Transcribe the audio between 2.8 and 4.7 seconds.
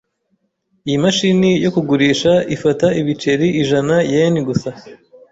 ibiceri ijana-yen gusa.